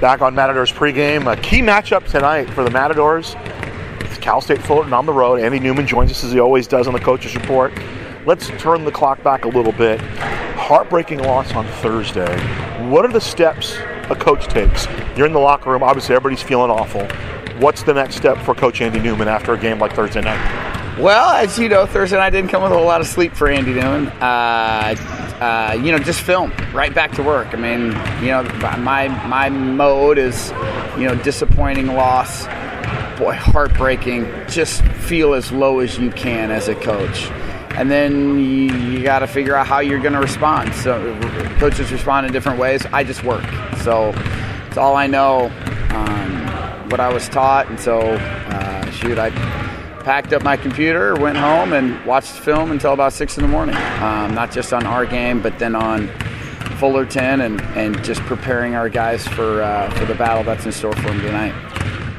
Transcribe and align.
back 0.00 0.22
on 0.22 0.34
Matadors 0.34 0.72
pregame. 0.72 1.30
A 1.30 1.36
key 1.40 1.60
matchup 1.60 2.06
tonight 2.08 2.48
for 2.50 2.62
the 2.62 2.70
Matadors. 2.70 3.34
It's 4.00 4.18
Cal 4.18 4.40
State 4.40 4.62
Fullerton 4.62 4.92
on 4.92 5.06
the 5.06 5.12
road. 5.12 5.40
Andy 5.40 5.58
Newman 5.58 5.86
joins 5.86 6.10
us 6.10 6.24
as 6.24 6.32
he 6.32 6.40
always 6.40 6.66
does 6.66 6.86
on 6.86 6.92
the 6.92 7.00
coaches 7.00 7.34
report. 7.34 7.72
Let's 8.26 8.48
turn 8.58 8.84
the 8.84 8.92
clock 8.92 9.22
back 9.22 9.44
a 9.44 9.48
little 9.48 9.72
bit. 9.72 10.00
Heartbreaking 10.00 11.20
loss 11.20 11.52
on 11.54 11.66
Thursday. 11.66 12.36
What 12.88 13.04
are 13.04 13.12
the 13.12 13.20
steps 13.20 13.76
a 14.10 14.16
coach 14.16 14.46
takes? 14.46 14.86
You're 15.16 15.26
in 15.26 15.32
the 15.32 15.38
locker 15.38 15.70
room. 15.70 15.82
Obviously, 15.82 16.14
everybody's 16.14 16.42
feeling 16.42 16.70
awful. 16.70 17.06
What's 17.58 17.82
the 17.82 17.94
next 17.94 18.16
step 18.16 18.38
for 18.38 18.54
Coach 18.54 18.80
Andy 18.80 19.00
Newman 19.00 19.28
after 19.28 19.52
a 19.52 19.58
game 19.58 19.78
like 19.78 19.92
Thursday 19.94 20.20
night? 20.20 20.98
Well, 20.98 21.30
as 21.30 21.58
you 21.58 21.68
know, 21.68 21.86
Thursday 21.86 22.16
night 22.16 22.30
didn't 22.30 22.50
come 22.50 22.62
with 22.62 22.72
a 22.72 22.74
whole 22.76 22.86
lot 22.86 23.00
of 23.00 23.06
sleep 23.06 23.32
for 23.34 23.48
Andy 23.48 23.72
Newman. 23.72 24.08
Uh, 24.20 24.94
uh, 25.40 25.78
you 25.80 25.92
know, 25.92 25.98
just 25.98 26.20
film, 26.20 26.52
right 26.72 26.94
back 26.94 27.12
to 27.12 27.22
work. 27.22 27.48
I 27.52 27.56
mean, 27.56 27.86
you 28.22 28.30
know, 28.30 28.42
my 28.78 29.08
my 29.26 29.48
mode 29.48 30.18
is, 30.18 30.50
you 30.96 31.04
know, 31.04 31.14
disappointing 31.22 31.88
loss, 31.88 32.46
boy, 33.18 33.34
heartbreaking. 33.34 34.26
Just 34.48 34.82
feel 34.84 35.34
as 35.34 35.52
low 35.52 35.78
as 35.78 35.98
you 35.98 36.10
can 36.10 36.50
as 36.50 36.68
a 36.68 36.74
coach, 36.74 37.26
and 37.76 37.90
then 37.90 38.38
you, 38.38 38.74
you 38.74 39.02
got 39.02 39.20
to 39.20 39.26
figure 39.26 39.54
out 39.54 39.66
how 39.66 39.78
you're 39.78 40.00
going 40.00 40.14
to 40.14 40.20
respond. 40.20 40.74
So, 40.74 41.18
coaches 41.58 41.92
respond 41.92 42.26
in 42.26 42.32
different 42.32 42.58
ways. 42.58 42.84
I 42.86 43.04
just 43.04 43.22
work, 43.22 43.44
so 43.82 44.12
it's 44.66 44.76
all 44.76 44.96
I 44.96 45.06
know, 45.06 45.52
um, 45.90 46.90
what 46.90 46.98
I 46.98 47.12
was 47.12 47.28
taught, 47.28 47.68
and 47.68 47.78
so 47.78 48.00
uh, 48.00 48.90
shoot, 48.90 49.18
I 49.18 49.30
packed 50.08 50.32
up 50.32 50.42
my 50.42 50.56
computer, 50.56 51.14
went 51.16 51.36
home, 51.36 51.74
and 51.74 52.02
watched 52.06 52.34
the 52.34 52.40
film 52.40 52.70
until 52.70 52.94
about 52.94 53.12
six 53.12 53.36
in 53.36 53.42
the 53.42 53.48
morning. 53.48 53.76
Um, 54.00 54.34
not 54.34 54.50
just 54.50 54.72
on 54.72 54.86
our 54.86 55.04
game, 55.04 55.42
but 55.42 55.58
then 55.58 55.76
on 55.76 56.08
Fullerton, 56.78 57.42
and, 57.42 57.60
and 57.76 58.02
just 58.02 58.22
preparing 58.22 58.74
our 58.74 58.88
guys 58.88 59.28
for 59.28 59.60
uh, 59.60 59.90
for 59.90 60.06
the 60.06 60.14
battle 60.14 60.42
that's 60.42 60.64
in 60.64 60.72
store 60.72 60.94
for 60.94 61.08
them 61.08 61.20
tonight. 61.20 61.52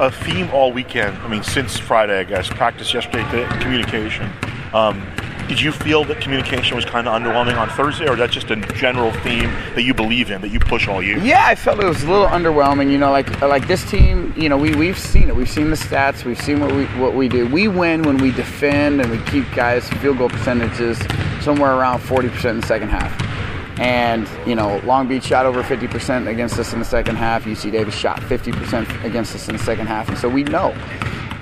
A 0.00 0.10
theme 0.10 0.50
all 0.50 0.70
weekend. 0.70 1.16
I 1.16 1.28
mean, 1.28 1.42
since 1.42 1.78
Friday, 1.78 2.20
I 2.20 2.24
guess. 2.24 2.50
Practice 2.50 2.92
yesterday, 2.92 3.24
communication. 3.62 4.30
Um, 4.74 5.00
did 5.48 5.60
you 5.60 5.72
feel 5.72 6.04
that 6.04 6.20
communication 6.20 6.76
was 6.76 6.84
kind 6.84 7.08
of 7.08 7.14
underwhelming 7.14 7.58
on 7.58 7.68
Thursday, 7.70 8.06
or 8.06 8.16
that's 8.16 8.34
just 8.34 8.50
a 8.50 8.56
general 8.74 9.10
theme 9.22 9.50
that 9.74 9.82
you 9.82 9.94
believe 9.94 10.30
in, 10.30 10.42
that 10.42 10.50
you 10.50 10.60
push 10.60 10.86
all 10.86 11.02
year? 11.02 11.18
Yeah, 11.18 11.44
I 11.46 11.54
felt 11.54 11.82
it 11.82 11.86
was 11.86 12.02
a 12.02 12.10
little 12.10 12.26
underwhelming. 12.26 12.90
You 12.92 12.98
know, 12.98 13.10
like 13.10 13.40
like 13.40 13.66
this 13.66 13.88
team. 13.90 14.34
You 14.36 14.48
know, 14.48 14.58
we 14.58 14.74
we've 14.74 14.98
seen 14.98 15.28
it. 15.28 15.34
We've 15.34 15.48
seen 15.48 15.70
the 15.70 15.76
stats. 15.76 16.24
We've 16.24 16.40
seen 16.40 16.60
what 16.60 16.72
we 16.72 16.84
what 17.00 17.14
we 17.14 17.28
do. 17.28 17.48
We 17.48 17.66
win 17.66 18.02
when 18.02 18.18
we 18.18 18.30
defend 18.30 19.00
and 19.00 19.10
we 19.10 19.18
keep 19.30 19.50
guys 19.54 19.88
field 19.88 20.18
goal 20.18 20.28
percentages 20.28 20.98
somewhere 21.40 21.72
around 21.72 22.00
40% 22.00 22.50
in 22.50 22.60
the 22.60 22.66
second 22.66 22.90
half. 22.90 23.78
And 23.80 24.28
you 24.46 24.54
know, 24.54 24.80
Long 24.84 25.08
Beach 25.08 25.24
shot 25.24 25.46
over 25.46 25.62
50% 25.62 26.26
against 26.26 26.58
us 26.58 26.72
in 26.72 26.78
the 26.78 26.84
second 26.84 27.16
half. 27.16 27.44
UC 27.44 27.72
Davis 27.72 27.94
shot 27.94 28.20
50% 28.20 29.04
against 29.04 29.34
us 29.34 29.48
in 29.48 29.56
the 29.56 29.62
second 29.62 29.86
half, 29.86 30.08
and 30.08 30.18
so 30.18 30.28
we 30.28 30.42
know 30.44 30.74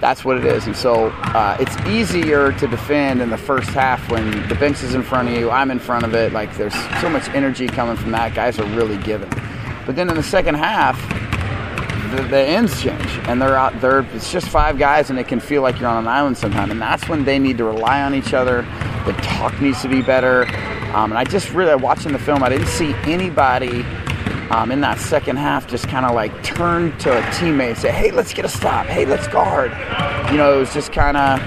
that's 0.00 0.24
what 0.24 0.38
it 0.38 0.44
is. 0.44 0.66
And 0.66 0.76
so 0.76 1.08
uh, 1.08 1.56
it's 1.60 1.76
easier 1.86 2.52
to 2.52 2.66
defend 2.66 3.20
in 3.20 3.30
the 3.30 3.38
first 3.38 3.70
half 3.70 4.10
when 4.10 4.48
the 4.48 4.54
bench 4.54 4.82
is 4.82 4.94
in 4.94 5.02
front 5.02 5.28
of 5.28 5.34
you, 5.34 5.50
I'm 5.50 5.70
in 5.70 5.78
front 5.78 6.04
of 6.04 6.14
it. 6.14 6.32
Like 6.32 6.56
there's 6.56 6.74
so 7.00 7.08
much 7.08 7.28
energy 7.30 7.66
coming 7.66 7.96
from 7.96 8.12
that. 8.12 8.34
Guys 8.34 8.58
are 8.58 8.76
really 8.76 8.96
giving. 8.98 9.30
But 9.86 9.96
then 9.96 10.08
in 10.08 10.16
the 10.16 10.22
second 10.22 10.54
half, 10.54 10.98
the, 12.10 12.22
the 12.22 12.38
ends 12.38 12.80
change, 12.82 13.06
and 13.28 13.40
they're 13.40 13.56
out. 13.56 13.78
They're 13.80 14.00
it's 14.14 14.32
just 14.32 14.48
five 14.48 14.78
guys, 14.78 15.10
and 15.10 15.18
it 15.18 15.28
can 15.28 15.38
feel 15.38 15.62
like 15.62 15.78
you're 15.78 15.88
on 15.88 15.98
an 15.98 16.08
island 16.08 16.36
sometimes. 16.36 16.70
And 16.70 16.80
that's 16.80 17.08
when 17.08 17.24
they 17.24 17.38
need 17.38 17.58
to 17.58 17.64
rely 17.64 18.02
on 18.02 18.14
each 18.14 18.34
other. 18.34 18.62
The 19.06 19.12
talk 19.22 19.60
needs 19.60 19.80
to 19.82 19.88
be 19.88 20.02
better. 20.02 20.44
Um, 20.94 21.12
and 21.12 21.18
I 21.18 21.24
just 21.24 21.52
really 21.52 21.74
watching 21.76 22.12
the 22.12 22.18
film, 22.18 22.42
I 22.42 22.48
didn't 22.48 22.66
see 22.66 22.94
anybody 23.04 23.84
um, 24.50 24.72
in 24.72 24.80
that 24.80 24.98
second 24.98 25.36
half 25.36 25.66
just 25.66 25.88
kind 25.88 26.04
of 26.04 26.14
like 26.14 26.42
turn 26.42 26.96
to 26.98 27.16
a 27.16 27.22
teammate 27.32 27.68
and 27.68 27.78
say, 27.78 27.90
hey, 27.90 28.10
let's 28.10 28.32
get 28.34 28.44
a 28.44 28.48
stop. 28.48 28.86
Hey, 28.86 29.06
let's 29.06 29.28
guard. 29.28 29.70
You 30.30 30.38
know, 30.38 30.56
it 30.56 30.58
was 30.58 30.74
just 30.74 30.92
kind 30.92 31.16
of, 31.16 31.40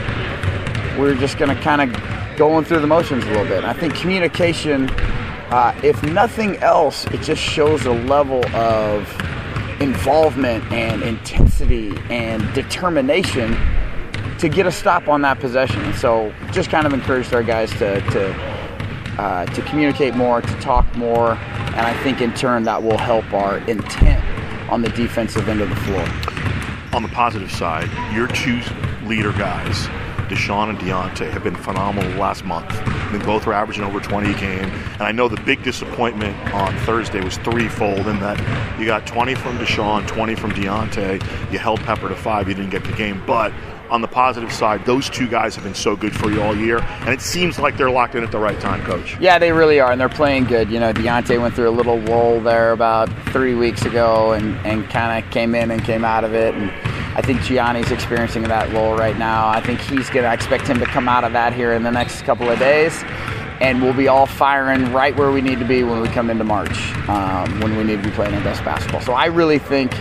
we 0.97 1.09
are 1.09 1.15
just 1.15 1.37
going 1.37 1.55
to 1.55 1.61
kind 1.61 1.81
of 1.81 2.37
going 2.37 2.65
through 2.65 2.79
the 2.79 2.87
motions 2.87 3.23
a 3.25 3.27
little 3.27 3.45
bit. 3.45 3.57
And 3.57 3.65
I 3.65 3.73
think 3.73 3.95
communication, 3.95 4.89
uh, 5.49 5.79
if 5.83 6.01
nothing 6.03 6.57
else, 6.57 7.05
it 7.07 7.21
just 7.21 7.41
shows 7.41 7.85
a 7.85 7.93
level 7.93 8.45
of 8.55 9.09
involvement 9.81 10.63
and 10.71 11.03
intensity 11.03 11.97
and 12.09 12.41
determination 12.53 13.57
to 14.39 14.47
get 14.47 14.65
a 14.65 14.71
stop 14.71 15.07
on 15.07 15.21
that 15.21 15.39
possession. 15.39 15.93
So 15.93 16.33
just 16.51 16.69
kind 16.69 16.87
of 16.87 16.93
encouraged 16.93 17.33
our 17.33 17.43
guys 17.43 17.69
to, 17.73 17.99
to 18.11 18.53
uh, 19.17 19.45
to 19.45 19.61
communicate 19.63 20.15
more, 20.15 20.41
to 20.41 20.59
talk 20.59 20.85
more, 20.95 21.37
and 21.75 21.85
I 21.85 21.93
think 22.03 22.21
in 22.21 22.33
turn 22.33 22.63
that 22.63 22.81
will 22.81 22.97
help 22.97 23.33
our 23.33 23.57
intent 23.69 24.23
on 24.71 24.81
the 24.81 24.89
defensive 24.89 25.49
end 25.49 25.61
of 25.61 25.69
the 25.69 25.75
floor. 25.75 26.05
On 26.93 27.01
the 27.01 27.09
positive 27.09 27.51
side, 27.51 27.89
your 28.13 28.27
two 28.27 28.61
leader 29.05 29.31
guys, 29.33 29.87
De'Sean 30.29 30.69
and 30.69 30.77
Dionte, 30.77 31.29
have 31.31 31.43
been 31.43 31.55
phenomenal 31.55 32.09
last 32.19 32.45
month. 32.45 32.69
I 32.69 33.17
They 33.17 33.25
both 33.25 33.47
are 33.47 33.53
averaging 33.53 33.83
over 33.83 33.99
20 33.99 34.31
a 34.31 34.33
game. 34.39 34.69
And 34.93 35.01
I 35.01 35.11
know 35.11 35.27
the 35.27 35.41
big 35.41 35.63
disappointment 35.63 36.35
on 36.53 36.75
Thursday 36.79 37.21
was 37.21 37.37
threefold 37.37 38.07
in 38.07 38.19
that 38.19 38.39
you 38.79 38.85
got 38.85 39.05
20 39.07 39.35
from 39.35 39.57
De'Sean, 39.57 40.07
20 40.07 40.35
from 40.35 40.51
Dionte. 40.51 41.51
You 41.51 41.59
held 41.59 41.79
Pepper 41.81 42.09
to 42.09 42.15
five, 42.15 42.47
you 42.47 42.53
didn't 42.53 42.71
get 42.71 42.83
the 42.83 42.93
game. 42.93 43.21
But 43.25 43.51
on 43.93 44.01
the 44.01 44.07
positive 44.07 44.51
side, 44.51 44.83
those 44.85 45.07
two 45.07 45.27
guys 45.27 45.53
have 45.53 45.63
been 45.63 45.75
so 45.75 45.95
good 45.95 46.15
for 46.15 46.31
you 46.31 46.41
all 46.41 46.57
year, 46.57 46.79
and 46.79 47.09
it 47.09 47.21
seems 47.21 47.59
like 47.59 47.77
they're 47.77 47.91
locked 47.91 48.15
in 48.15 48.23
at 48.23 48.31
the 48.31 48.39
right 48.39 48.59
time, 48.59 48.83
Coach. 48.83 49.15
Yeah, 49.19 49.37
they 49.37 49.51
really 49.51 49.79
are, 49.79 49.91
and 49.91 50.01
they're 50.01 50.09
playing 50.09 50.45
good. 50.45 50.71
You 50.71 50.79
know, 50.79 50.91
Dionte 50.91 51.39
went 51.39 51.53
through 51.53 51.69
a 51.69 51.71
little 51.71 51.99
lull 51.99 52.41
there 52.41 52.71
about 52.71 53.07
three 53.31 53.53
weeks 53.53 53.85
ago, 53.85 54.31
and, 54.31 54.57
and 54.65 54.89
kind 54.89 55.23
of 55.23 55.31
came 55.31 55.53
in 55.53 55.69
and 55.69 55.83
came 55.85 56.03
out 56.03 56.23
of 56.23 56.33
it, 56.33 56.55
and 56.55 56.71
I 57.15 57.21
think 57.21 57.41
Gianni's 57.41 57.91
experiencing 57.91 58.41
that 58.43 58.73
lull 58.73 58.97
right 58.97 59.17
now. 59.19 59.47
I 59.47 59.61
think 59.61 59.79
he's 59.79 60.09
going 60.09 60.23
to 60.23 60.33
expect 60.33 60.67
him 60.67 60.79
to 60.79 60.85
come 60.85 61.07
out 61.07 61.23
of 61.23 61.33
that 61.33 61.53
here 61.53 61.73
in 61.73 61.83
the 61.83 61.91
next 61.91 62.23
couple 62.23 62.49
of 62.49 62.57
days 62.57 63.03
and 63.61 63.81
we'll 63.81 63.93
be 63.93 64.07
all 64.07 64.25
firing 64.25 64.91
right 64.91 65.15
where 65.15 65.31
we 65.31 65.39
need 65.39 65.59
to 65.59 65.65
be 65.65 65.83
when 65.83 66.01
we 66.01 66.07
come 66.09 66.29
into 66.29 66.43
March, 66.43 66.91
um, 67.07 67.61
when 67.61 67.77
we 67.77 67.83
need 67.83 68.01
to 68.01 68.09
be 68.09 68.13
playing 68.13 68.33
our 68.33 68.43
best 68.43 68.65
basketball. 68.65 68.99
So 68.99 69.13
I 69.13 69.27
really 69.27 69.59
think 69.59 69.93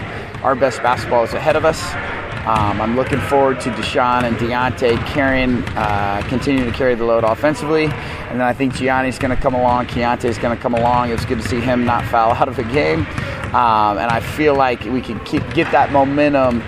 our 0.42 0.56
best 0.56 0.82
basketball 0.82 1.22
is 1.22 1.34
ahead 1.34 1.54
of 1.54 1.64
us. 1.64 1.80
Um, 2.46 2.80
I'm 2.80 2.96
looking 2.96 3.20
forward 3.20 3.60
to 3.60 3.70
De'Sean 3.70 4.24
and 4.24 4.36
Dionte 4.36 4.96
carrying, 5.06 5.62
uh, 5.76 6.22
continuing 6.28 6.70
to 6.70 6.76
carry 6.76 6.96
the 6.96 7.04
load 7.04 7.22
offensively. 7.22 7.84
And 7.84 8.40
then 8.40 8.42
I 8.42 8.52
think 8.52 8.74
Gianni's 8.74 9.18
going 9.18 9.34
to 9.34 9.40
come 9.40 9.54
along, 9.54 9.86
Keonte's 9.86 10.38
going 10.38 10.56
to 10.56 10.60
come 10.60 10.74
along. 10.74 11.10
It's 11.10 11.24
good 11.24 11.40
to 11.40 11.48
see 11.48 11.60
him 11.60 11.84
not 11.84 12.04
foul 12.06 12.32
out 12.34 12.48
of 12.48 12.56
the 12.56 12.64
game. 12.64 13.06
Um, 13.54 13.98
and 13.98 14.10
I 14.10 14.20
feel 14.20 14.54
like 14.56 14.82
we 14.84 15.00
can 15.00 15.20
keep, 15.24 15.42
get 15.54 15.70
that 15.70 15.92
momentum 15.92 16.62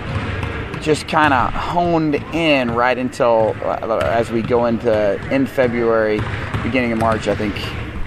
just 0.81 1.07
kind 1.07 1.33
of 1.33 1.51
honed 1.51 2.15
in 2.33 2.69
right 2.69 2.97
until 2.97 3.55
uh, 3.63 3.97
as 4.03 4.29
we 4.29 4.43
go 4.43 4.67
into 4.67 5.19
in 5.33 5.47
February, 5.47 6.19
beginning 6.61 6.91
of 6.91 6.99
March. 6.99 7.27
I 7.27 7.35
think 7.35 7.55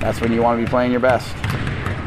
that's 0.01 0.21
when 0.21 0.33
you 0.33 0.41
want 0.43 0.61
to 0.61 0.65
be 0.65 0.71
playing 0.71 0.93
your 0.93 1.01
best. 1.01 1.37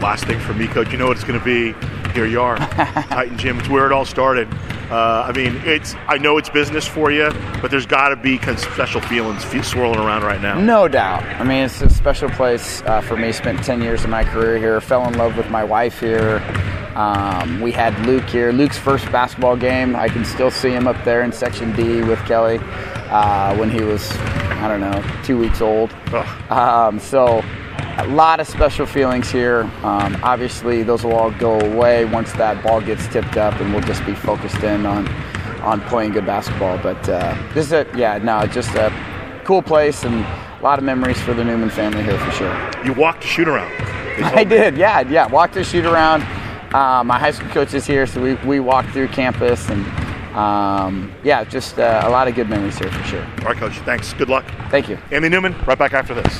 Last 0.01 0.23
thing 0.23 0.39
for 0.39 0.53
me, 0.53 0.67
coach, 0.67 0.89
you 0.91 0.97
know 0.97 1.07
what 1.07 1.17
it's 1.17 1.25
going 1.25 1.37
to 1.37 1.45
be. 1.45 1.73
Here 2.13 2.25
you 2.25 2.41
are, 2.41 2.57
Titan 2.57 3.37
Gym. 3.37 3.59
It's 3.59 3.67
where 3.67 3.85
it 3.85 3.91
all 3.91 4.05
started. 4.05 4.47
Uh, 4.91 5.25
I 5.25 5.31
mean, 5.31 5.55
it's 5.63 5.95
I 6.09 6.17
know 6.17 6.37
it's 6.37 6.49
business 6.49 6.85
for 6.85 7.11
you, 7.11 7.31
but 7.61 7.71
there's 7.71 7.85
got 7.85 8.09
to 8.09 8.17
be 8.17 8.37
special 8.57 8.99
feelings 8.99 9.45
swirling 9.65 9.99
around 9.99 10.23
right 10.23 10.41
now. 10.41 10.59
No 10.59 10.89
doubt. 10.89 11.23
I 11.23 11.45
mean, 11.45 11.63
it's 11.63 11.81
a 11.81 11.89
special 11.89 12.29
place 12.29 12.81
uh, 12.81 12.99
for 12.99 13.15
me. 13.15 13.31
Spent 13.31 13.63
10 13.63 13.81
years 13.81 14.03
of 14.03 14.09
my 14.09 14.25
career 14.25 14.57
here. 14.57 14.81
Fell 14.81 15.07
in 15.07 15.17
love 15.17 15.37
with 15.37 15.49
my 15.49 15.63
wife 15.63 16.01
here. 16.01 16.43
Um, 16.95 17.61
we 17.61 17.71
had 17.71 17.97
Luke 18.05 18.27
here. 18.27 18.51
Luke's 18.51 18.77
first 18.77 19.09
basketball 19.13 19.55
game. 19.55 19.95
I 19.95 20.09
can 20.09 20.25
still 20.25 20.51
see 20.51 20.71
him 20.71 20.87
up 20.87 21.01
there 21.05 21.23
in 21.23 21.31
Section 21.31 21.73
D 21.73 22.01
with 22.01 22.19
Kelly 22.25 22.59
uh, 23.11 23.55
when 23.55 23.71
he 23.71 23.81
was, 23.81 24.11
I 24.11 24.67
don't 24.67 24.81
know, 24.81 25.01
two 25.23 25.37
weeks 25.37 25.61
old. 25.61 25.93
Um, 26.49 26.99
so 26.99 27.41
a 27.97 28.07
lot 28.07 28.39
of 28.39 28.47
special 28.47 28.85
feelings 28.85 29.29
here. 29.31 29.63
Um, 29.83 30.19
obviously, 30.23 30.83
those 30.83 31.03
will 31.03 31.15
all 31.15 31.31
go 31.31 31.59
away 31.59 32.05
once 32.05 32.31
that 32.33 32.63
ball 32.63 32.81
gets 32.81 33.07
tipped 33.07 33.37
up, 33.37 33.59
and 33.59 33.73
we'll 33.73 33.83
just 33.83 34.05
be 34.05 34.13
focused 34.13 34.63
in 34.63 34.85
on 34.85 35.07
on 35.61 35.79
playing 35.81 36.11
good 36.11 36.25
basketball. 36.25 36.77
But 36.77 37.07
uh, 37.07 37.37
this 37.53 37.65
is 37.65 37.71
a 37.73 37.87
yeah, 37.95 38.17
no, 38.17 38.45
just 38.47 38.73
a 38.75 38.91
cool 39.45 39.61
place 39.61 40.03
and 40.03 40.15
a 40.15 40.63
lot 40.63 40.79
of 40.79 40.85
memories 40.85 41.19
for 41.21 41.33
the 41.33 41.43
Newman 41.43 41.69
family 41.69 42.03
here 42.03 42.17
for 42.19 42.31
sure. 42.31 42.71
You 42.85 42.93
walked 42.93 43.21
to 43.21 43.27
shoot 43.27 43.47
around. 43.47 43.71
I 44.23 44.43
did, 44.43 44.77
yeah, 44.77 45.01
yeah. 45.01 45.27
Walked 45.27 45.55
to 45.55 45.63
shoot 45.63 45.85
around. 45.85 46.21
Uh, 46.73 47.03
my 47.03 47.17
high 47.17 47.31
school 47.31 47.49
coach 47.49 47.73
is 47.73 47.85
here, 47.85 48.05
so 48.05 48.21
we, 48.21 48.35
we 48.35 48.59
walked 48.59 48.89
through 48.91 49.07
campus 49.09 49.69
and 49.69 49.85
um, 50.35 51.11
yeah, 51.23 51.43
just 51.43 51.79
uh, 51.79 52.03
a 52.05 52.09
lot 52.09 52.27
of 52.27 52.35
good 52.35 52.49
memories 52.49 52.77
here 52.77 52.91
for 52.91 53.03
sure. 53.03 53.25
All 53.39 53.45
right, 53.45 53.57
coach. 53.57 53.77
Thanks. 53.79 54.13
Good 54.13 54.29
luck. 54.29 54.45
Thank 54.69 54.87
you. 54.87 54.97
Andy 55.11 55.27
Newman, 55.29 55.55
right 55.65 55.77
back 55.77 55.93
after 55.93 56.13
this. 56.13 56.27